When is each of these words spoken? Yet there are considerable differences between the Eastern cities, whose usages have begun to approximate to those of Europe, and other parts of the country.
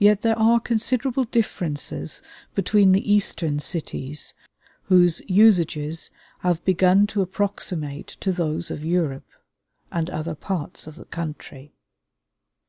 Yet 0.00 0.22
there 0.22 0.36
are 0.36 0.58
considerable 0.58 1.22
differences 1.22 2.20
between 2.56 2.90
the 2.90 3.12
Eastern 3.12 3.60
cities, 3.60 4.34
whose 4.86 5.22
usages 5.28 6.10
have 6.40 6.64
begun 6.64 7.06
to 7.06 7.22
approximate 7.22 8.08
to 8.18 8.32
those 8.32 8.72
of 8.72 8.84
Europe, 8.84 9.28
and 9.92 10.10
other 10.10 10.34
parts 10.34 10.88
of 10.88 10.96
the 10.96 11.04
country. 11.04 11.72